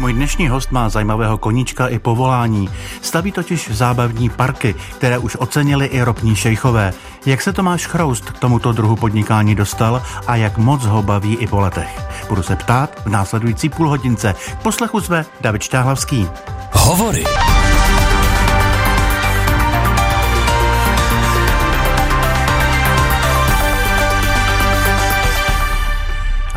[0.00, 2.68] Můj dnešní host má zajímavého koníčka i povolání.
[3.02, 6.92] Staví totiž zábavní parky, které už ocenili i ropní šejchové.
[7.26, 11.46] Jak se Tomáš Chroust k tomuto druhu podnikání dostal a jak moc ho baví i
[11.46, 12.00] po letech?
[12.28, 14.34] Budu se ptát v následující půlhodince.
[14.62, 16.28] Poslechu zve David Štáhlavský.
[16.72, 17.24] Hovory.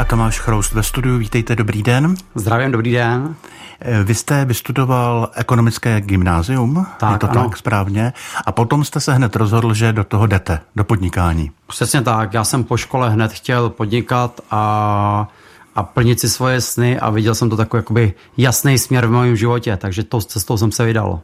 [0.03, 2.15] A Tomáš Chroust ve studiu, vítejte, dobrý den.
[2.35, 3.35] Zdravím, dobrý den.
[3.81, 7.43] Eh, vy jste vystudoval ekonomické gymnázium, tak, je to ano.
[7.43, 8.13] tak správně,
[8.45, 11.51] a potom jste se hned rozhodl, že do toho jdete, do podnikání.
[11.67, 15.27] Přesně tak, já jsem po škole hned chtěl podnikat a
[15.75, 19.35] a plnit si svoje sny a viděl jsem to takový jakoby jasný směr v mém
[19.35, 21.19] životě, takže to cestou jsem se vydal.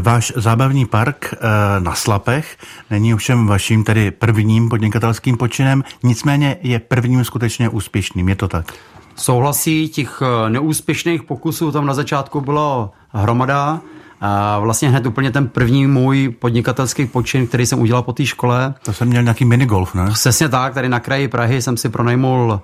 [0.00, 1.38] Váš zábavní park eh,
[1.80, 2.56] na Slapech
[2.90, 8.72] není ovšem vaším tedy prvním podnikatelským počinem, nicméně je prvním skutečně úspěšným, je to tak?
[9.16, 13.80] Souhlasí, těch eh, neúspěšných pokusů tam na začátku bylo hromada,
[14.24, 18.74] a vlastně hned úplně ten první můj podnikatelský počin, který jsem udělal po té škole.
[18.82, 20.10] To jsem měl nějaký minigolf, ne?
[20.12, 22.60] Přesně tak, tady na kraji Prahy jsem si pronajmul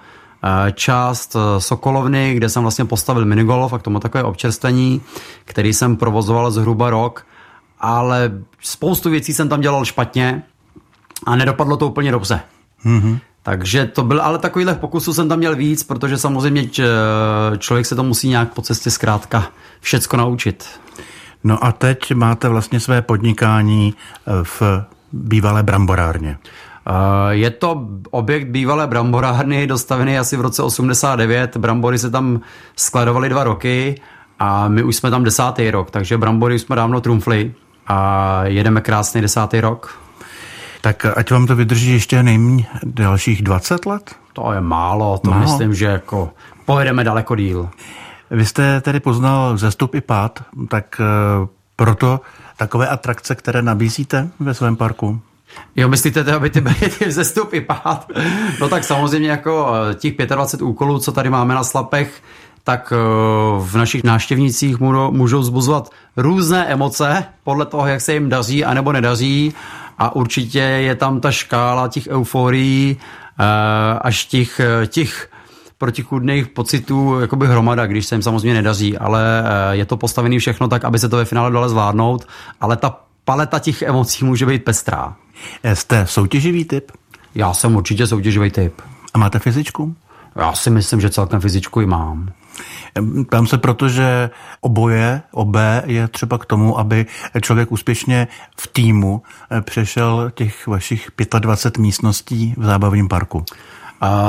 [0.74, 5.00] část eh, Sokolovny, kde jsem vlastně postavil minigolf a k tomu takové občerstvení,
[5.44, 7.26] který jsem provozoval zhruba rok,
[7.80, 10.42] ale spoustu věcí jsem tam dělal špatně
[11.26, 12.40] a nedopadlo to úplně dobře.
[12.86, 13.18] Mm-hmm.
[13.42, 16.68] Takže to byl, ale takovýhle pokusů jsem tam měl víc, protože samozřejmě
[17.58, 19.46] člověk se to musí nějak po cestě zkrátka
[19.80, 20.64] všecko naučit.
[21.44, 24.62] No a teď máte vlastně své podnikání eh, v
[25.12, 26.38] bývalé bramborárně.
[26.88, 31.56] Eh, je to objekt bývalé bramborárny, dostavený asi v roce 89.
[31.56, 32.40] Brambory se tam
[32.76, 34.00] skladovaly dva roky
[34.38, 37.54] a my už jsme tam desátý rok, takže brambory jsme dávno trumfli
[37.86, 39.98] a jedeme krásný desátý rok.
[40.80, 44.14] Tak ať vám to vydrží ještě nejméně dalších 20 let?
[44.32, 45.42] To je málo, to málo.
[45.42, 46.30] myslím, že jako
[46.64, 47.68] pojedeme daleko díl.
[48.30, 52.20] Vy jste tedy poznal zestup i pád, tak eh, proto
[52.56, 55.20] takové atrakce, které nabízíte ve svém parku?
[55.76, 58.10] Jo, myslíte, to, aby ty byly ty vzestupy pád?
[58.60, 62.22] No tak samozřejmě jako eh, těch 25 úkolů, co tady máme na slapech,
[62.64, 62.96] tak eh,
[63.58, 69.54] v našich návštěvnících můžou zbuzovat různé emoce podle toho, jak se jim daří anebo nedaří
[69.98, 72.96] a určitě je tam ta škála těch euforií
[73.40, 73.44] eh,
[74.00, 75.30] až těch, těch
[75.78, 80.84] protichudných pocitů jakoby hromada, když se jim samozřejmě nedaří, ale je to postavené všechno tak,
[80.84, 82.26] aby se to ve finále dalo zvládnout,
[82.60, 85.16] ale ta paleta těch emocí může být pestrá.
[85.74, 86.92] Jste soutěživý typ?
[87.34, 88.82] Já jsem určitě soutěživý typ.
[89.14, 89.96] A máte fyzičku?
[90.36, 92.32] Já si myslím, že celkem fyzičku i mám.
[93.30, 97.06] Tam se proto, že oboje, obé je třeba k tomu, aby
[97.42, 98.28] člověk úspěšně
[98.60, 103.44] v týmu eh, přešel těch vašich 25 místností v zábavním parku.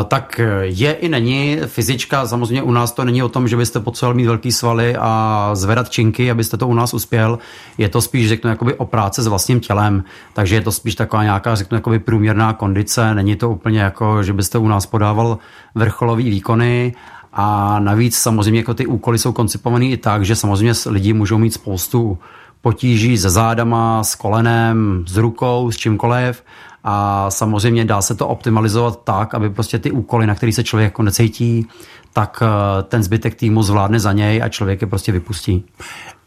[0.08, 1.58] Tak je i není.
[1.66, 5.52] Fyzička, samozřejmě u nás to není o tom, že byste potřeboval mít velký svaly a
[5.54, 7.40] zvedat činky, abyste to u nás uspěl.
[7.78, 10.04] Je to spíš, řeknu, jakoby o práce s vlastním tělem.
[10.34, 13.16] Takže je to spíš taková nějaká, řeknu, jakoby průměrná kondice.
[13.16, 15.38] Není to úplně jako, že byste u nás podával
[15.76, 16.96] vrcholový výkony.
[17.34, 21.54] A navíc samozřejmě jako ty úkoly jsou koncipované i tak, že samozřejmě lidi můžou mít
[21.54, 22.18] spoustu
[22.62, 26.44] potíží se zádama, s kolenem, s rukou, s čímkoliv
[26.84, 30.88] a samozřejmě dá se to optimalizovat tak, aby prostě ty úkoly, na který se člověk
[30.88, 31.68] jako necítí,
[32.14, 35.66] tak eh, ten zbytek týmu zvládne za něj a člověk je prostě vypustí.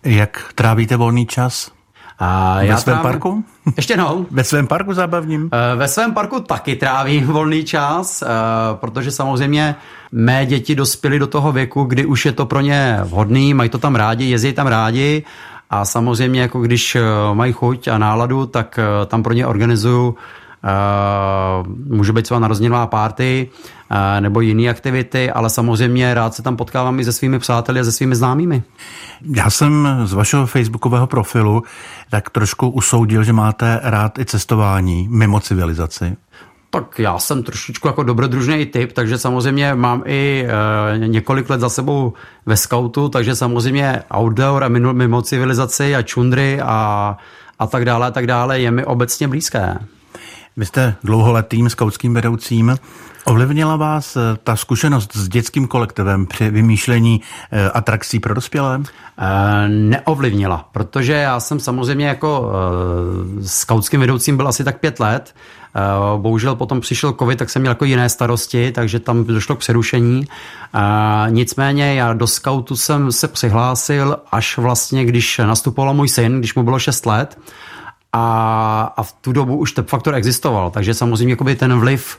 [0.05, 1.71] Jak trávíte volný čas?
[2.19, 3.13] A Ve já svém trávím...
[3.13, 3.45] parku?
[3.77, 4.27] Ještě no.
[4.31, 5.51] Ve svém parku zábavním?
[5.53, 8.27] Eh, ve svém parku taky trávím volný čas, eh,
[8.75, 9.75] protože samozřejmě
[10.13, 13.79] mé děti dospěly do toho věku, kdy už je to pro ně vhodný, mají to
[13.79, 15.25] tam rádi, jezdí tam rádi
[15.71, 16.97] a samozřejmě jako když
[17.33, 20.17] mají chuť a náladu, tak tam pro ně organizuju
[21.87, 23.51] může být třeba narozeninová party
[23.91, 27.85] uh, nebo jiné aktivity, ale samozřejmě rád se tam potkávám i se svými přáteli a
[27.85, 28.63] se svými známými.
[29.37, 31.63] Já jsem z vašeho facebookového profilu
[32.11, 36.17] tak trošku usoudil, že máte rád i cestování mimo civilizaci.
[36.71, 40.47] Tak já jsem trošičku jako dobrodružný typ, takže samozřejmě mám i
[40.95, 42.13] e, několik let za sebou
[42.47, 47.17] ve skautu, takže samozřejmě outdoor a mimo, mimo civilizaci a čundry a,
[47.59, 49.79] a tak dále a tak dále je mi obecně blízké.
[50.57, 52.77] Vy jste dlouholetým skautským vedoucím.
[53.25, 57.21] Ovlivnila vás eh, ta zkušenost s dětským kolektivem při vymýšlení
[57.53, 58.81] eh, atrakcí pro dospělé?
[59.19, 62.53] E, neovlivnila, protože já jsem samozřejmě jako
[63.47, 65.35] skautským vedoucím byl asi tak pět let.
[66.17, 70.25] Bohužel potom přišel covid, tak jsem měl jako jiné starosti, takže tam došlo k přerušení.
[71.29, 76.63] Nicméně já do skautu jsem se přihlásil až vlastně, když nastupoval můj syn, když mu
[76.63, 77.39] bylo 6 let
[78.13, 82.19] a, a v tu dobu už ten faktor existoval, takže samozřejmě jakoby ten vliv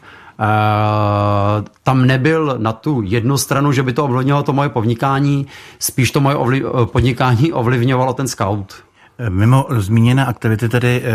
[1.84, 5.48] tam nebyl na tu jednu stranu, že by to ovlivnilo to moje podnikání,
[5.80, 8.74] spíš to moje ovli- podnikání ovlivňovalo ten scout.
[9.30, 11.12] Mimo zmíněné aktivity tedy e,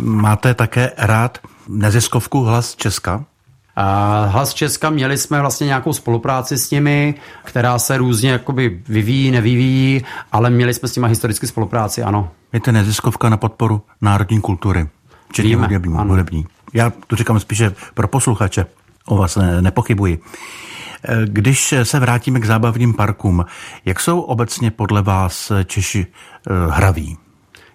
[0.00, 1.38] máte také rád
[1.68, 3.24] neziskovku Hlas Česka?
[4.26, 7.14] Hlas Česka měli jsme vlastně nějakou spolupráci s nimi,
[7.44, 12.30] která se různě jakoby vyvíjí, nevyvíjí, ale měli jsme s nimi historicky spolupráci, ano.
[12.52, 14.88] Je to neziskovka na podporu národní kultury,
[15.28, 16.46] včetně Víme, hudební, hudební.
[16.74, 18.66] Já to říkám spíše pro posluchače,
[19.06, 20.18] o vás ne, nepochybuji.
[21.08, 23.44] E, když se vrátíme k zábavním parkům,
[23.84, 27.18] jak jsou obecně podle vás Češi e, hraví?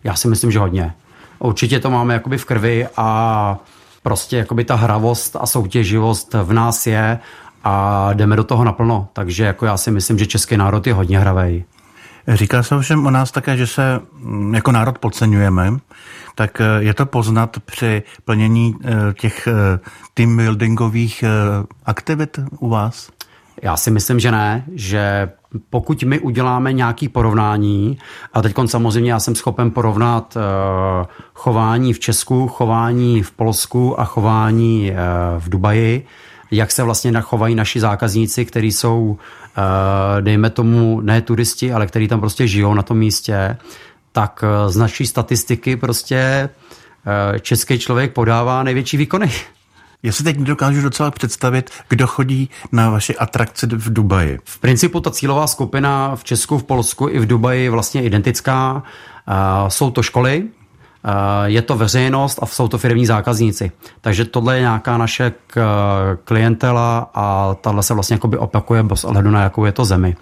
[0.03, 0.93] Já si myslím, že hodně.
[1.39, 3.57] Určitě to máme jakoby v krvi a
[4.03, 7.19] prostě jakoby ta hravost a soutěživost v nás je
[7.63, 9.07] a jdeme do toho naplno.
[9.13, 11.63] Takže jako já si myslím, že český národ je hodně hravej.
[12.27, 15.73] Říká se ovšem o nás také, že se mm, jako národ podceňujeme,
[16.35, 19.79] tak eh, je to poznat při plnění eh, těch eh,
[20.13, 21.23] team buildingových
[21.85, 23.09] aktivit u vás?
[23.61, 25.29] Já si myslím, že ne, že
[25.69, 27.97] pokud my uděláme nějaký porovnání,
[28.33, 30.41] a teď samozřejmě já jsem schopen porovnat uh,
[31.33, 34.97] chování v Česku, chování v Polsku a chování uh,
[35.39, 36.05] v Dubaji,
[36.51, 39.17] jak se vlastně chovají naši zákazníci, kteří jsou, uh,
[40.21, 43.57] dejme tomu, ne turisti, ale kteří tam prostě žijou na tom místě,
[44.11, 46.49] tak z naší statistiky prostě
[47.41, 49.31] český člověk podává největší výkony.
[50.03, 54.39] Já si teď dokážu docela představit, kdo chodí na vaše atrakce v Dubaji.
[54.45, 58.83] V principu ta cílová skupina v Česku, v Polsku i v Dubaji je vlastně identická.
[59.67, 60.43] Jsou to školy,
[61.45, 63.71] je to veřejnost a jsou to firmní zákazníci.
[64.01, 65.31] Takže tohle je nějaká naše
[66.23, 70.15] klientela a tahle se vlastně opakuje bez ohledu na jakou je to zemi.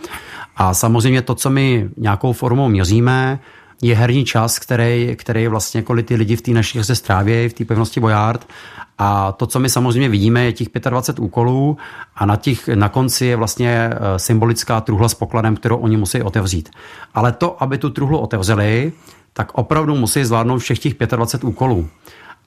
[0.58, 3.40] A samozřejmě to, co my nějakou formou měříme,
[3.82, 7.54] je herní čas, který, který vlastně jako ty lidi v té naší hře strávějí, v
[7.54, 8.48] té pevnosti Bojard
[9.04, 11.78] a to, co my samozřejmě vidíme, je těch 25 úkolů
[12.16, 16.22] a na, těch, na konci je vlastně eh, symbolická truhla s pokladem, kterou oni musí
[16.22, 16.70] otevřít.
[17.14, 18.94] Ale to, aby tu truhlu otevřeli,
[19.34, 21.90] tak opravdu musí zvládnout všech těch 25 úkolů.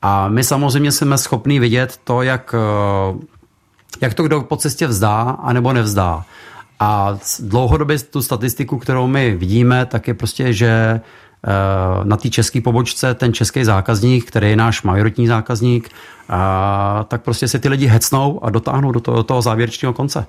[0.03, 3.19] A my samozřejmě jsme schopni vidět to, jak, eh,
[4.01, 6.25] jak to kdo po cestě vzdá, anebo nevzdá.
[6.81, 11.01] A dlouhodobě tu statistiku, kterou my vidíme, tak je prostě, že
[12.05, 15.91] na té české pobočce ten český zákazník, který je náš majoritní zákazník,
[16.29, 20.27] a tak prostě se ty lidi hecnou a dotáhnou do toho, do toho závěrečného konce.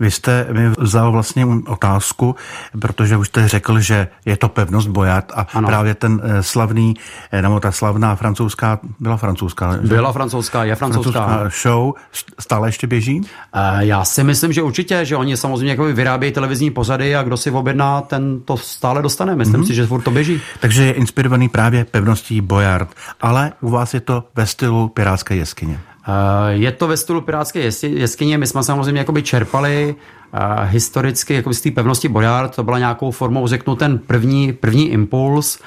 [0.00, 2.36] Vy jste mi vzal vlastně otázku,
[2.80, 5.68] protože už jste řekl, že je to pevnost Bojat a ano.
[5.68, 6.94] právě ten eh, slavný,
[7.32, 9.72] eh, nebo ta slavná francouzská, byla francouzská.
[9.72, 9.88] Že?
[9.88, 11.26] Byla francouzská, je francouzská.
[11.26, 11.92] francouzská show
[12.38, 13.20] stále ještě běží?
[13.54, 17.36] Eh, já si myslím, že určitě, že oni samozřejmě jako vyrábějí televizní pořady a kdo
[17.36, 19.36] si objedná, ten to stále dostane.
[19.36, 19.66] Myslím mm-hmm.
[19.66, 20.40] si, že furt to běží.
[20.60, 22.88] Takže je inspirovaný právě pevností Bojard,
[23.20, 25.80] ale u vás je to ve stylu Pirátské jeskyně.
[26.08, 28.38] Eh, je to ve stylu pirátské jeskyně.
[28.38, 29.94] My jsme samozřejmě jakoby čerpali
[30.32, 32.48] uh, historicky jakoby z té pevnosti Bojar.
[32.48, 35.60] To byla nějakou formou, řeknu, ten první, první impuls.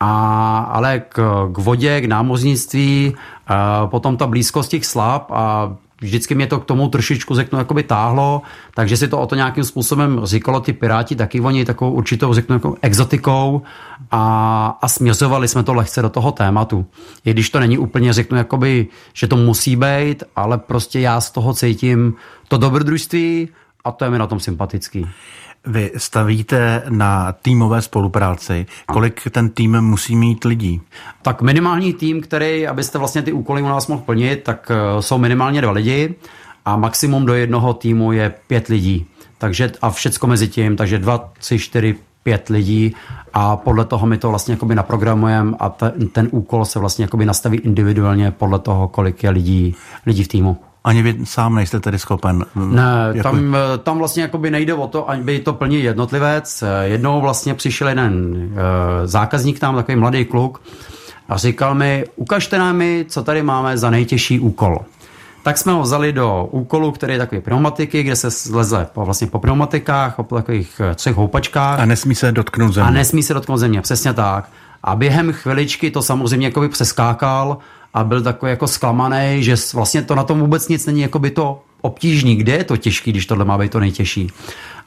[0.00, 6.34] A, ale k, k vodě, k námořnictví, uh, potom ta blízkost těch slab a vždycky
[6.34, 8.42] mě to k tomu trošičku řeknu, jakoby táhlo,
[8.74, 12.54] takže si to o to nějakým způsobem říkalo ty piráti, taky oni takovou určitou, řeknu,
[12.54, 13.62] jako exotikou
[14.10, 16.86] a, a směřovali jsme to lehce do toho tématu.
[17.24, 21.30] I když to není úplně, řeknu, jakoby, že to musí být, ale prostě já z
[21.30, 22.14] toho cítím
[22.48, 23.48] to dobrodružství
[23.84, 25.06] a to je mi na tom sympatický.
[25.68, 28.66] Vy stavíte na týmové spolupráci.
[28.86, 30.80] Kolik ten tým musí mít lidí?
[31.22, 35.18] Tak minimální tým, který, abyste vlastně ty úkoly u nás mohl plnit, tak eh, jsou
[35.18, 36.14] minimálně dva lidi
[36.64, 39.06] a maximum do jednoho týmu je pět lidí.
[39.38, 42.94] Takže a všecko mezi tím, takže dva, tři, čtyři, pět lidí
[43.34, 47.24] a podle toho my to vlastně jakoby naprogramujeme a ten, ten úkol se vlastně jakoby
[47.24, 49.74] nastaví individuálně podle toho, kolik je lidí,
[50.06, 50.56] lidí v týmu.
[50.84, 52.44] Ani vy sám nejste tedy schopen?
[52.54, 52.82] Ne,
[53.12, 53.22] jako...
[53.22, 56.64] tam, tam vlastně jakoby nejde o to, aby to plnil jednotlivec.
[56.82, 58.58] Jednou vlastně přišel jeden uh,
[59.04, 60.60] zákazník tam, takový mladý kluk,
[61.28, 64.78] a říkal mi, ukažte nám mi, co tady máme za nejtěžší úkol.
[65.42, 69.26] Tak jsme ho vzali do úkolu, který je takový pneumatiky, kde se zleze po, vlastně
[69.26, 71.80] po pneumatikách, po takových eh, třech houpačkách.
[71.80, 72.88] A nesmí se dotknout země.
[72.88, 74.48] A nesmí se dotknout země, přesně tak.
[74.82, 77.58] A během chviličky to samozřejmě jakoby přeskákal
[77.94, 81.30] a byl takový jako zklamaný, že vlastně to na tom vůbec nic není jako by
[81.30, 82.36] to obtížný.
[82.36, 84.30] Kde je to těžký, když tohle má být to nejtěžší?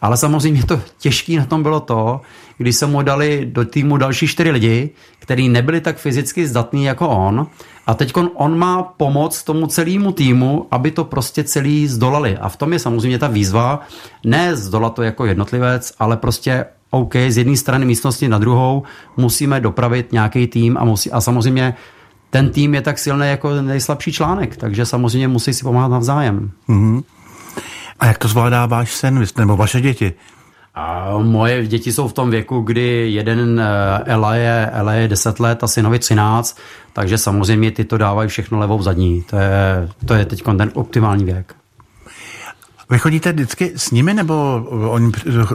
[0.01, 2.21] Ale samozřejmě to těžký na tom bylo to,
[2.57, 4.89] když se mu dali do týmu další čtyři lidi,
[5.19, 7.47] kteří nebyli tak fyzicky zdatní jako on.
[7.87, 12.37] A teď on má pomoc tomu celému týmu, aby to prostě celý zdolali.
[12.37, 13.79] A v tom je samozřejmě ta výzva,
[14.25, 18.83] ne zdolat to jako jednotlivec, ale prostě OK, z jedné strany místnosti na druhou
[19.17, 21.75] musíme dopravit nějaký tým a, musí, a samozřejmě
[22.31, 26.51] ten tým je tak silný jako nejslabší článek, takže samozřejmě musí si pomáhat navzájem.
[26.69, 27.03] Mm-hmm.
[27.99, 30.13] A jak to zvládá váš sen nebo vaše děti?
[30.75, 35.39] A moje děti jsou v tom věku, kdy jeden eh, Ela je, Ela je 10
[35.39, 36.57] let a synovi 13,
[36.93, 39.23] takže samozřejmě ty to dávají všechno levou zadní.
[39.23, 41.55] To je, to je teď ten optimální věk.
[42.89, 45.11] Vy chodíte vždycky s nimi, nebo oni,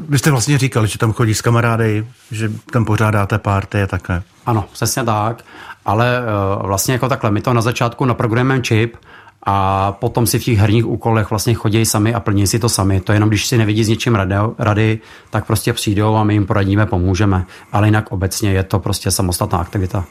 [0.08, 4.22] vy jste vlastně říkali, že tam chodí s kamarády, že tam pořádáte párty a takhle.
[4.46, 5.44] Ano, přesně tak,
[5.86, 8.96] ale uh, vlastně jako takhle, my to na začátku naprogramujeme čip
[9.42, 13.00] a potom si v těch herních úkolech vlastně chodí sami a plní si to sami.
[13.00, 14.98] To jenom, když si nevidí s něčím rady, rady,
[15.30, 17.44] tak prostě přijdou a my jim poradíme, pomůžeme.
[17.72, 20.04] Ale jinak obecně je to prostě samostatná aktivita.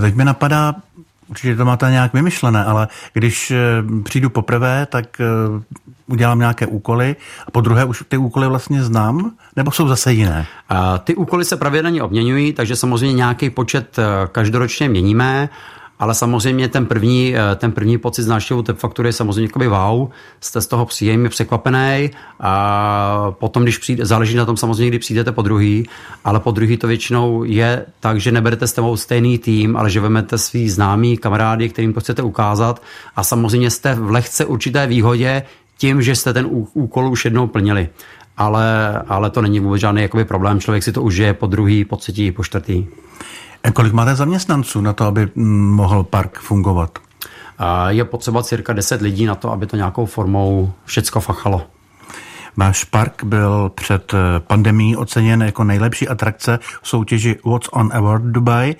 [0.00, 0.74] Teď mi napadá,
[1.32, 3.56] určitě to máte nějak vymyšlené, ale když eh,
[4.04, 5.24] přijdu poprvé, tak eh,
[6.06, 10.46] udělám nějaké úkoly a po druhé už ty úkoly vlastně znám, nebo jsou zase jiné?
[11.04, 15.48] Ty úkoly se pravidelně obměňují, takže samozřejmě nějaký počet eh, každoročně měníme
[16.02, 19.68] ale samozřejmě ten první, eh, ten první pocit z návštěvu té faktury je samozřejmě jakoby
[19.68, 20.08] wow,
[20.40, 25.32] jste z toho příjemně překvapený a potom, když přijde, záleží na tom samozřejmě, kdy přijdete
[25.32, 25.88] po druhý,
[26.24, 30.00] ale po druhý to většinou je tak, že neberete s tebou stejný tým, ale že
[30.00, 32.82] vezmete svý známý kamarády, kterým to chcete ukázat
[33.16, 35.42] a samozřejmě jste v lehce určité výhodě
[35.78, 37.88] tím, že jste ten úkol už jednou plnili.
[38.36, 41.96] Ale, ale to není vůbec žádný jakoby problém, člověk si to užije po druhý, po
[41.96, 42.86] třetí, po čtvrtý.
[43.70, 46.98] Kolik máte zaměstnanců na to, aby mm, mohl park fungovat?
[47.88, 51.62] Je potřeba cirka 10 lidí na to, aby to nějakou formou všecko fachalo.
[52.56, 58.24] Váš park byl před eh, pandemí oceněn jako nejlepší atrakce v soutěži What's on Award
[58.24, 58.76] Dubai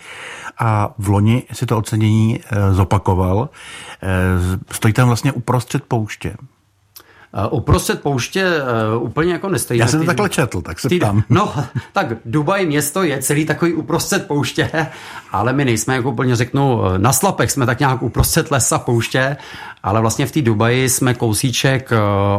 [0.59, 3.49] a v loni si to ocenění eh, zopakoval.
[4.03, 6.35] Eh, stojí tam vlastně uprostřed pouště.
[7.35, 8.51] Eh, uprostřed pouště
[8.97, 9.81] uh, úplně jako nestojí.
[9.81, 11.23] Já jsem to takhle četl, tak se ptám.
[11.29, 11.53] No,
[11.93, 14.87] tak Dubaj město je celý takový uprostřed pouště,
[15.31, 19.37] ale my nejsme, jako úplně řeknu, eh, na slapech, jsme tak nějak uprostřed lesa pouště,
[19.83, 21.93] ale vlastně v té Dubaji jsme kousíček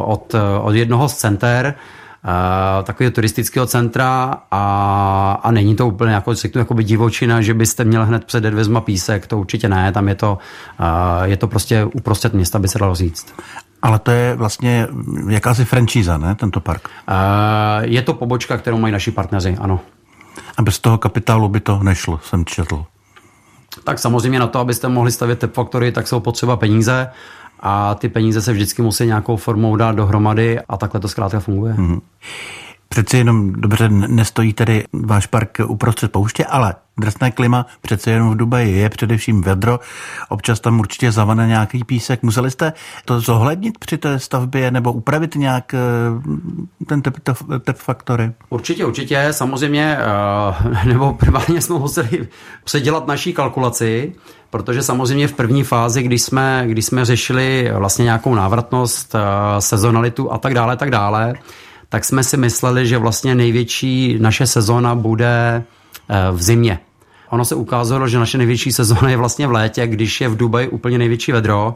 [0.04, 1.74] od, od jednoho z center,
[2.24, 7.84] Uh, takového turistického centra a, a není to úplně jako, řeknu, jakoby divočina, že byste
[7.84, 10.38] měl hned před dveřma písek, to určitě ne, tam je to,
[10.80, 13.34] uh, je to prostě uprostřed města, by se dalo říct.
[13.84, 14.88] Ale to je vlastně
[15.28, 16.88] jakási franšíza, ne, tento park?
[17.08, 19.80] Uh, je to pobočka, kterou mají naši partneři, ano.
[20.56, 22.84] A bez toho kapitálu by to nešlo, jsem četl.
[23.84, 27.10] Tak samozřejmě na to, abyste mohli stavět Tep Factory, tak jsou potřeba peníze
[27.60, 31.74] a ty peníze se vždycky musí nějakou formou dát dohromady a takhle to zkrátka funguje.
[31.74, 32.00] Mm-hmm.
[32.94, 38.36] Přeci jenom dobře nestojí tedy váš park uprostřed pouště, ale drsné klima přece jenom v
[38.36, 39.80] Dubaji je především vedro,
[40.28, 42.22] občas tam určitě zavane nějaký písek.
[42.22, 42.72] Museli jste
[43.04, 45.78] to zohlednit při té stavbě nebo upravit nějak eh,
[46.86, 47.16] ten tep,
[47.64, 48.32] tep faktory?
[48.50, 52.28] Určitě, určitě, samozřejmě, eh, nebo primárně jsme museli
[52.64, 54.12] předělat naší kalkulaci,
[54.50, 59.20] protože samozřejmě v první fázi, když jsme, když jsme řešili vlastně nějakou návratnost, eh,
[59.60, 61.34] sezonalitu a tak dále, tak dále,
[61.94, 65.62] tak jsme si mysleli, že vlastně největší naše sezóna bude
[66.08, 66.78] eh, v zimě.
[67.30, 70.68] Ono se ukázalo, že naše největší sezóna je vlastně v létě, když je v Dubaji
[70.68, 71.74] úplně největší vedro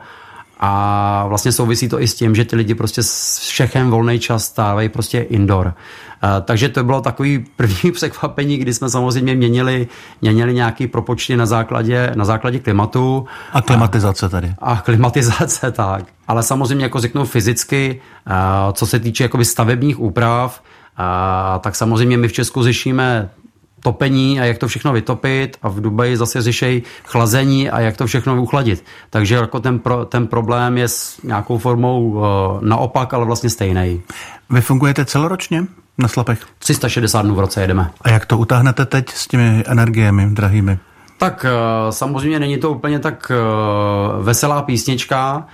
[0.60, 3.02] a vlastně souvisí to i s tím, že ty lidi prostě
[3.40, 5.74] všechen volný čas stávají prostě indoor.
[6.22, 9.88] Eh, takže to bylo takový první překvapení, kdy jsme samozřejmě měnili,
[10.22, 13.26] měnili nějaký propočty na základě, na základě klimatu.
[13.52, 14.54] A klimatizace tady.
[14.58, 16.04] A, a klimatizace, tak.
[16.28, 18.32] Ale samozřejmě, jako řeknu fyzicky, eh,
[18.72, 20.62] co se týče jakoby stavebních úprav,
[20.98, 23.30] eh, tak samozřejmě my v Česku řešíme
[23.80, 28.06] topení a jak to všechno vytopit a v Dubaji zase řešejí chlazení a jak to
[28.06, 28.84] všechno uchladit.
[29.10, 32.22] Takže jako ten, pro, ten problém je s nějakou formou uh,
[32.60, 34.02] naopak, ale vlastně stejný.
[34.50, 35.64] Vy fungujete celoročně
[35.98, 36.38] na slapech?
[36.58, 37.90] 360 dnů v roce jedeme.
[38.02, 40.78] A jak to utáhnete teď s těmi energiemi drahými?
[41.18, 45.46] Tak uh, samozřejmě není to úplně tak uh, veselá písnička,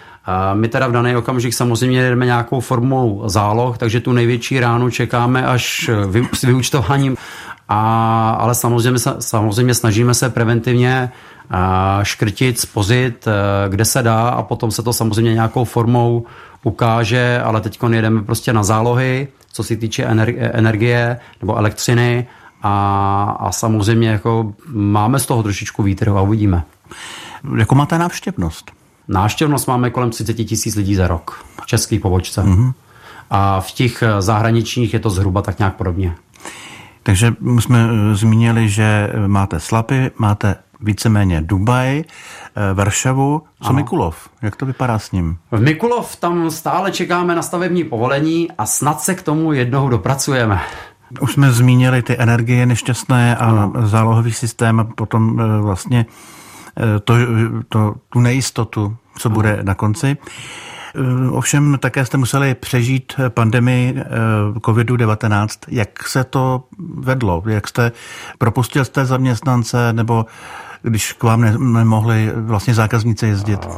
[0.55, 5.47] my teda v daný okamžik samozřejmě jdeme nějakou formou záloh, takže tu největší ránu čekáme
[5.47, 5.91] až
[6.33, 7.17] s vyučtováním
[7.69, 11.11] a, ale samozřejmě, samozřejmě snažíme se preventivně
[12.03, 16.27] škrtit, spozit, e, kde se dá a potom se to samozřejmě nějakou formou
[16.63, 20.05] ukáže, ale teď jedeme prostě na zálohy, co se týče
[20.53, 22.27] energie nebo elektřiny
[22.63, 26.63] a, a samozřejmě jako máme z toho trošičku vítr a uvidíme.
[27.57, 28.71] Jako máte návštěvnost?
[29.09, 32.43] Návštěvnost máme kolem 30 tisíc lidí za rok v české pobočce.
[32.43, 32.73] Mm-hmm.
[33.31, 36.15] A v těch zahraničních je to zhruba tak nějak podobně.
[37.05, 43.43] Takže jsme eh, zmínili, že máte Slapy, máte víceméně Dubaj, eh, Varšavu.
[43.63, 43.77] Co ano.
[43.77, 44.29] Mikulov?
[44.43, 45.37] Jak to vypadá s ním?
[45.51, 50.61] V Mikulov tam stále čekáme na stavební povolení a snad se k tomu jednou dopracujeme.
[51.21, 53.73] Už jsme zmínili ty energie nešťastné a ano.
[53.83, 56.07] zálohový systém a potom eh, vlastně
[57.05, 57.15] to,
[57.69, 60.17] to, tu nejistotu, co bude na konci.
[61.31, 64.03] Ovšem také jste museli přežít pandemii
[64.59, 65.49] COVID-19.
[65.69, 66.65] Jak se to
[66.99, 67.43] vedlo?
[67.47, 67.93] Jak jste
[68.39, 70.27] propustil jste zaměstnance nebo
[70.83, 73.69] když k vám nemohli vlastně zákazníci jezdit?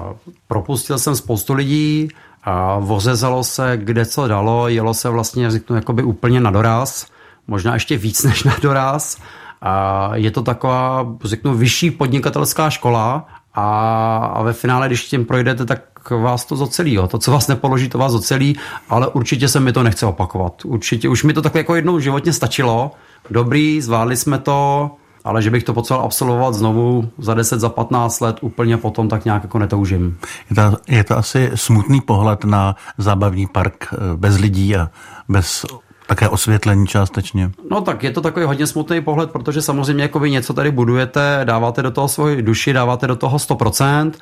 [0.48, 2.08] Propustil jsem spoustu lidí,
[2.46, 7.06] a vořezalo se, kde co dalo, jelo se vlastně, řeknu, jakoby úplně na doraz,
[7.46, 9.18] možná ještě víc než na doraz.
[9.62, 15.64] A je to taková, řeknu, vyšší podnikatelská škola a, a ve finále, když tím projdete,
[15.64, 16.94] tak vás to zocelí.
[16.94, 17.06] Jo.
[17.06, 18.56] To, co vás nepoloží, to vás zocelí,
[18.88, 20.64] ale určitě se mi to nechce opakovat.
[20.64, 22.90] Určitě, už mi to takhle jako jednou životně stačilo.
[23.30, 24.90] Dobrý, zvládli jsme to,
[25.24, 29.24] ale že bych to potřeboval absolvovat znovu za 10, za 15 let úplně potom, tak
[29.24, 30.18] nějak jako netoužím.
[30.50, 34.90] Je to, je to asi smutný pohled na zábavní park eh, bez lidí a
[35.28, 35.66] bez
[36.06, 37.50] také osvětlení částečně.
[37.70, 41.40] No tak je to takový hodně smutný pohled, protože samozřejmě jako vy něco tady budujete,
[41.44, 44.12] dáváte do toho svoji duši, dáváte do toho 100%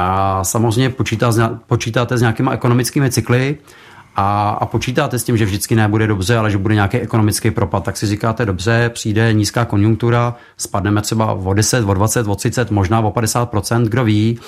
[0.00, 1.30] a samozřejmě počítá,
[1.66, 3.58] počítáte s nějakýma ekonomickými cykly,
[4.20, 7.84] a, a počítáte s tím, že vždycky nebude dobře, ale že bude nějaký ekonomický propad,
[7.84, 12.70] tak si říkáte dobře, přijde nízká konjunktura, spadneme třeba o 10, o 20, o 30,
[12.70, 14.38] možná o 50%, kdo ví,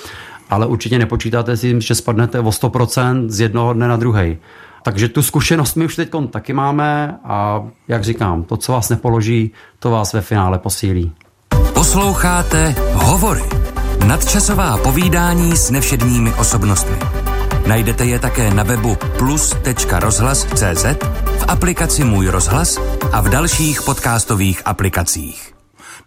[0.49, 4.37] ale určitě nepočítáte s tím, že spadnete o 100% z jednoho dne na druhý.
[4.83, 9.51] Takže tu zkušenost my už teď taky máme a jak říkám, to, co vás nepoloží,
[9.79, 11.11] to vás ve finále posílí.
[11.73, 13.70] Posloucháte Hovory.
[14.07, 16.97] Nadčasová povídání s nevšedními osobnostmi.
[17.67, 20.85] Najdete je také na webu plus.rozhlas.cz,
[21.39, 22.77] v aplikaci Můj rozhlas
[23.11, 25.53] a v dalších podcastových aplikacích.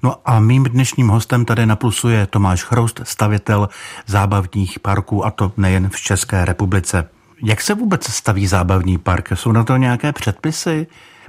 [0.02, 3.68] No a mým dnešním hostem tady na Plusu je Tomáš Chroust, stavitel
[4.06, 7.08] zábavních parků, a to nejen v České republice.
[7.42, 9.32] Jak se vůbec staví zábavní park?
[9.34, 10.86] Jsou na to nějaké předpisy?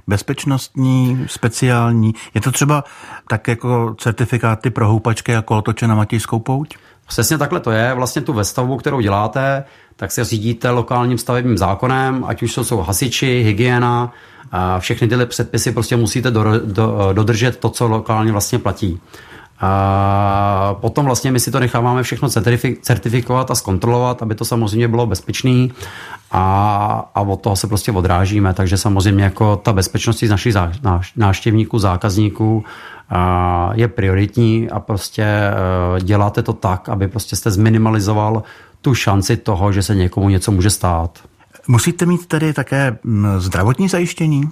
[0.08, 2.14] Bezpečnostní, speciální?
[2.34, 2.84] Je to třeba
[3.30, 6.76] tak jako certifikáty pro houpačky a kolotoče na Matějskou pouť?
[7.08, 7.94] Přesně takhle to je.
[7.94, 9.64] Vlastně tu vestavbu, kterou děláte,
[9.96, 14.14] tak se řídíte lokálním stavebním zákonem, ať už to jsou hasiči, hygiena,
[14.52, 19.00] a všechny tyhle předpisy prostě musíte do, do, dodržet to, co lokálně vlastně platí.
[19.60, 22.30] A potom vlastně my si to necháváme všechno
[22.82, 25.68] certifikovat a zkontrolovat, aby to samozřejmě bylo bezpečné
[26.32, 28.54] a, a od toho se prostě odrážíme.
[28.54, 30.56] Takže samozřejmě jako ta bezpečnost našich
[31.16, 32.64] návštěvníků, zákazníků
[33.74, 35.54] je prioritní a prostě e,
[36.02, 38.44] děláte to tak, aby prostě jste zminimalizoval
[38.82, 41.20] tu šanci toho, že se někomu něco může stát.
[41.68, 44.50] Musíte mít tedy také mm, zdravotní zajištění?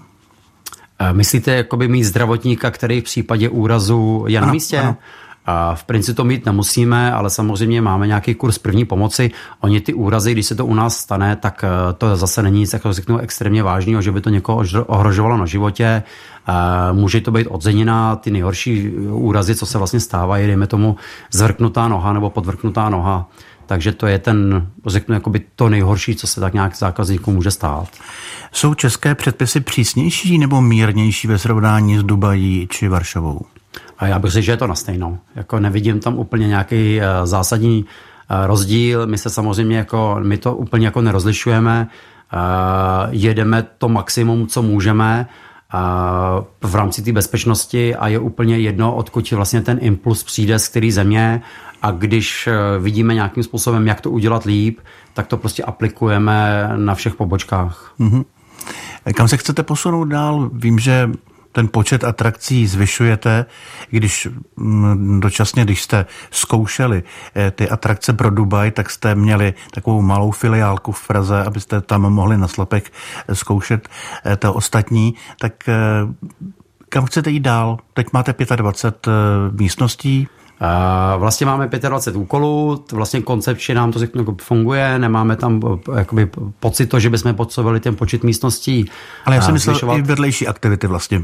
[1.10, 4.80] E, myslíte jakoby mít zdravotníka, který v případě úrazu je ano, na místě?
[4.80, 4.98] Ano.
[5.46, 9.32] A v principu to mít nemusíme, ale samozřejmě máme nějaký kurz první pomoci.
[9.60, 12.74] Oni ty úrazy, když se to u nás stane, tak e, to zase není nic
[12.74, 16.04] jako řeknu, extrémně vážného, že by to někoho ohrožovalo na životě.
[16.92, 20.96] Může to být odzenina, ty nejhorší úrazy, co se vlastně stávají, dejme tomu
[21.32, 23.30] zvrknutá noha nebo podvrknutá noha.
[23.66, 27.88] Takže to je ten, řeknu, jakoby to nejhorší, co se tak nějak zákazníků může stát.
[28.54, 33.42] Jsou české předpisy přísnější nebo mírnější ve srovnání s Dubají či Varšavou?
[33.98, 35.18] A já bych řekl, že je to na stejnou.
[35.36, 39.08] Jako nevidím tam úplně nějaký uh, zásadní uh, rozdíl.
[39.08, 41.88] My se samozřejmě jako, my to úplně jako nerozlišujeme.
[42.34, 42.40] Uh,
[43.10, 45.28] jedeme to maximum, co můžeme
[46.62, 50.92] v rámci té bezpečnosti a je úplně jedno, odkud vlastně ten impuls přijde z který
[50.92, 51.42] země
[51.82, 54.80] a když eh, vidíme nějakým způsobem, jak to udělat líp,
[55.14, 57.94] tak to prostě aplikujeme na všech pobočkách.
[58.00, 58.26] Mm-hmm.
[59.16, 60.50] Kam se chcete posunout dál?
[60.54, 61.10] Vím, že
[61.52, 63.46] ten počet atrakcí zvyšujete,
[63.90, 67.04] když mm, dočasně, když jste zkoušeli
[67.36, 72.02] eh, ty atrakce pro Dubaj, tak jste měli takovou malou filiálku v Praze, abyste tam
[72.02, 72.92] mohli na slapek
[73.28, 73.90] eh, zkoušet
[74.40, 75.14] to ostatní.
[75.40, 75.54] Tak
[76.90, 77.78] kam chcete jít dál?
[77.94, 79.14] Teď máte 25
[79.60, 80.28] místností,
[81.18, 86.86] Vlastně máme 25 úkolů, vlastně koncepčně nám to jako funguje, nemáme tam eh, jakoby, pocit
[86.86, 88.90] to, že bychom potřebovali ten počet místností
[89.26, 91.22] Ale já jsem myslel, i vedlejší aktivity vlastně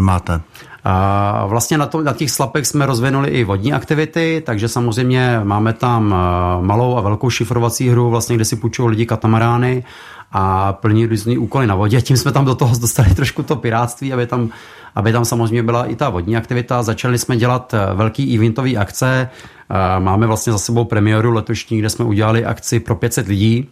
[0.00, 0.40] máte.
[0.84, 5.72] A vlastně na, to, na těch slapech jsme rozvinuli i vodní aktivity, takže samozřejmě máme
[5.72, 9.84] tam eh, malou a velkou šifrovací hru, vlastně, kde si půjčují lidi katamarány
[10.32, 12.02] a plní různý úkoly na vodě.
[12.02, 14.48] Tím jsme tam do toho dostali trošku to piráctví, aby tam
[14.94, 16.82] aby tam samozřejmě byla i ta vodní aktivita.
[16.82, 19.28] Začali jsme dělat eh, velký eventové akce.
[19.70, 23.68] Eh, máme vlastně za sebou premiéru letošní, kde jsme udělali akci pro 500 lidí,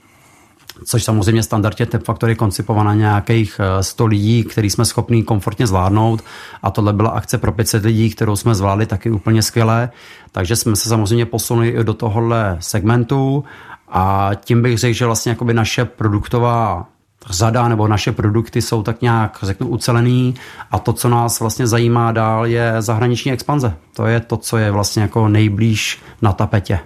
[0.84, 6.24] což samozřejmě standardně Tep Factory koncipovaná nějakých 100 eh, lidí, který jsme schopni komfortně zvládnout
[6.62, 9.90] a tohle byla akce pro 500 lidí, kterou jsme zvládli taky úplně skvěle,
[10.32, 13.44] takže jsme se samozřejmě posunuli do tohohle segmentu
[13.88, 16.86] a tím bych řekl, že vlastně naše produktová
[17.30, 20.34] řada nebo naše produkty jsou tak nějak, řeknu, ucelený
[20.70, 23.76] a to, co nás vlastně zajímá dál, je zahraniční expanze.
[23.96, 26.80] To je to, co je vlastně jako nejblíž na tapetě.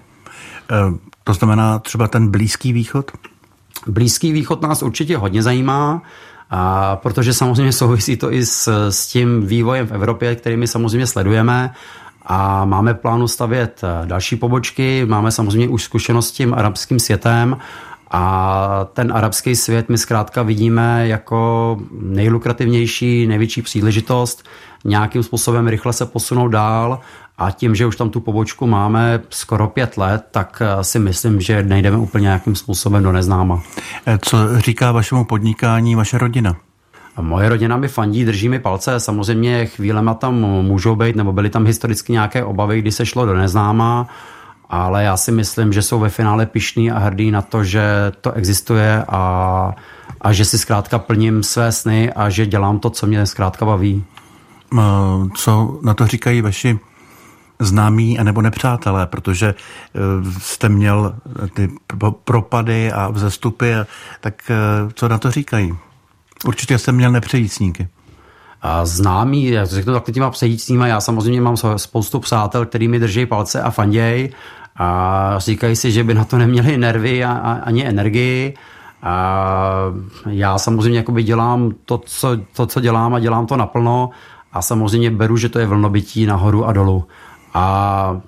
[1.25, 3.11] To znamená třeba ten Blízký východ?
[3.87, 6.03] Blízký východ nás určitě hodně zajímá,
[6.51, 11.07] a protože samozřejmě souvisí to i s, s tím vývojem v Evropě, který my samozřejmě
[11.07, 11.75] sledujeme
[12.27, 17.57] a máme plánu stavět eh, další pobočky, máme samozřejmě už zkušenost s tím arabským světem
[18.13, 24.49] a ten arabský svět my zkrátka vidíme jako nejlukrativnější, největší příležitost
[24.85, 27.01] nějakým způsobem rychle se posunout dál
[27.39, 31.41] a tím, že už tam tu pobočku máme skoro pět let, tak eh, si myslím,
[31.41, 33.63] že nejdeme úplně nějakým způsobem do neznáma.
[34.07, 36.57] Eh, co říká vašemu podnikání vaše rodina?
[37.21, 39.01] Moje rodina mi fandí, drží mi palce.
[39.01, 43.35] Samozřejmě chvílema tam můžou být, nebo byly tam historicky nějaké obavy, kdy se šlo do
[43.35, 44.09] neznáma,
[44.71, 48.33] ale já si myslím, že jsou ve finále pišný a hrdý na to, že to
[48.33, 49.75] existuje a,
[50.21, 54.05] a že si zkrátka plním své sny a že dělám to, co mě zkrátka baví.
[55.35, 56.79] Co na to říkají vaši
[57.61, 61.15] známí anebo nepřátelé, protože eh, jste měl
[61.55, 61.71] ty
[62.25, 63.73] propady a vzestupy,
[64.21, 64.55] tak eh,
[64.95, 65.77] co na to říkají?
[66.45, 67.89] Určitě jsem měl nepřejícníky.
[68.85, 73.63] Známý, já řeknu takhle těma přejícníma, já samozřejmě mám spoustu přátel, který mi drží palce
[73.63, 74.33] a fanděj
[74.77, 78.55] a říkají si, že by na to neměli nervy a, a ani energii.
[79.03, 79.93] A
[80.31, 84.11] já samozřejmě dělám to co, to, co dělám a dělám to naplno
[84.53, 87.05] a samozřejmě beru, že to je vlnobytí nahoru a dolů.
[87.55, 88.21] A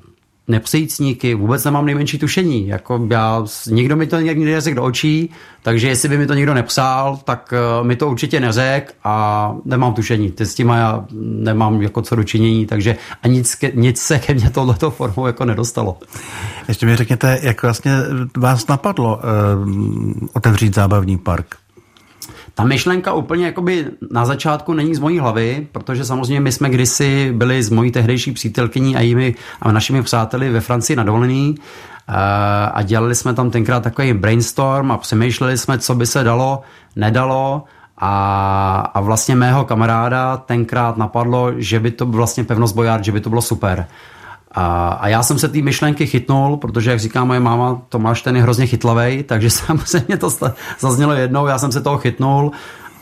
[0.49, 2.69] nepřejícníky, vůbec nemám nejmenší tušení.
[2.69, 5.31] Jako já, nikdo mi to někdy neřekl do očí,
[5.63, 9.95] takže jestli by mi to někdo nepsal, tak uh, mi to určitě neřekl a nemám
[9.95, 10.31] tušení.
[10.31, 14.35] Ty s tím já nemám jako co dočinění, takže a nic, ke, nic se ke
[14.35, 15.99] mně tohleto formou jako nedostalo.
[16.69, 17.93] Ještě mi řekněte, jak vlastně
[18.37, 21.57] vás napadlo uh, otevřít zábavní park?
[22.55, 27.33] Ta myšlenka úplně jakoby na začátku není z mojí hlavy, protože samozřejmě my jsme kdysi
[27.33, 32.12] byli s mojí tehdejší přítelkyní a jimi a našimi přáteli ve Francii na dovolený eh,
[32.73, 36.62] a dělali jsme tam tenkrát takový brainstorm a přemýšleli jsme, co by se dalo,
[36.97, 37.64] nedalo
[37.99, 43.21] a, a vlastně mého kamaráda tenkrát napadlo, že by to vlastně pevnost Bojard, že by
[43.21, 43.87] to bylo super.
[44.55, 48.37] A, a já jsem se té myšlenky chytnul, protože, jak říká moje máma, Tomáš ten
[48.37, 50.31] je hrozně chytlavej, takže samozřejmě to
[50.81, 52.53] zaznělo jednou, já jsem se toho chytnul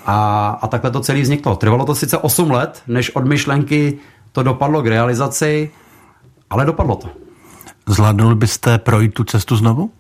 [0.06, 1.56] a, a takhle to celé vzniklo.
[1.56, 3.98] Trvalo to sice 8 let, než od myšlenky
[4.32, 5.70] to dopadlo k realizaci,
[6.50, 7.08] ale dopadlo to.
[7.86, 9.90] Zvládnul byste projít tu cestu znovu?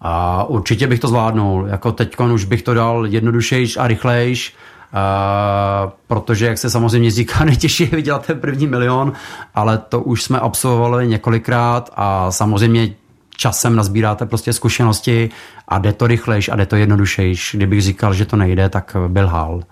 [0.00, 1.66] A určitě bych to zvládnul.
[1.66, 4.54] Jako teď už bych to dal jednodušejš a rychlejš
[4.94, 9.12] Uh, protože, jak se samozřejmě říká, nejtěžší je vydělat ten první milion,
[9.54, 12.94] ale to už jsme absolvovali několikrát a samozřejmě
[13.36, 15.30] časem nazbíráte prostě zkušenosti
[15.68, 17.50] a jde to rychlejš a jde to jednodušejš.
[17.54, 19.62] Kdybych říkal, že to nejde, tak byl hál.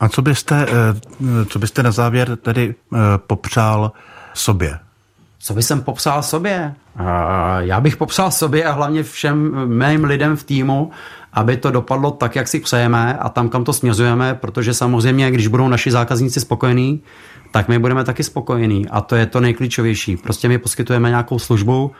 [0.00, 3.92] A co byste, eh, co byste na závěr tedy eh, popřál
[4.34, 4.78] sobě?
[5.42, 6.74] Co bych jsem popsal sobě?
[7.58, 10.90] Já bych popsal sobě a hlavně všem mým lidem v týmu,
[11.32, 15.46] aby to dopadlo tak, jak si přejeme a tam, kam to směřujeme, protože samozřejmě, když
[15.46, 17.02] budou naši zákazníci spokojení,
[17.50, 20.16] tak my budeme taky spokojení a to je to nejklíčovější.
[20.16, 21.92] Prostě my poskytujeme nějakou službu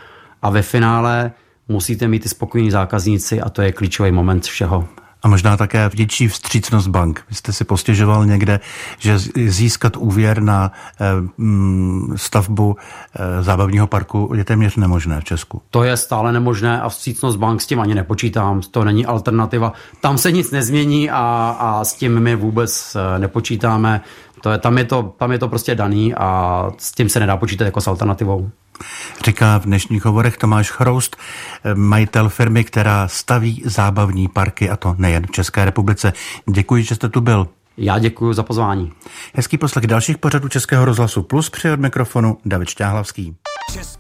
[0.43, 1.33] a ve finále
[1.69, 4.89] musíte mít ty spokojení zákazníci a to je klíčový moment všeho.
[5.23, 7.25] A možná také větší vstřícnost bank.
[7.29, 8.61] Vy jste si postěžoval někde,
[8.99, 11.05] že získat úvěr na eh,
[11.39, 15.63] mm, stavbu eh, zábavního parku je téměř nemožné v Česku.
[15.71, 18.61] To je stále nemožné a vstřícnost bank s tím ani nepočítám.
[18.71, 19.73] To není alternativa.
[20.01, 24.01] Tam se nic nezmění a, a s tím my vůbec eh, nepočítáme.
[24.43, 27.37] To je, tam, je to, tam je to prostě daný a s tím se nedá
[27.37, 28.51] počítat jako s alternativou.
[29.25, 31.17] Říká v dnešních hovorech Tomáš Chroust,
[31.75, 36.13] majitel firmy, která staví zábavní parky, a to nejen v České republice.
[36.51, 37.49] Děkuji, že jste tu byl.
[37.77, 38.93] Já děkuji za pozvání.
[39.35, 43.37] Hezký poslech dalších pořadů Českého rozhlasu Plus při od mikrofonu David Šťáhlavský.
[43.73, 43.99] Český.